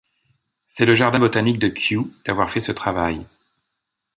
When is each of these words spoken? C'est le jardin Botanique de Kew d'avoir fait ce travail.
C'est 0.65 0.87
le 0.87 0.95
jardin 0.95 1.19
Botanique 1.19 1.59
de 1.59 1.67
Kew 1.67 2.07
d'avoir 2.25 2.49
fait 2.49 2.59
ce 2.59 2.71
travail. 2.71 3.23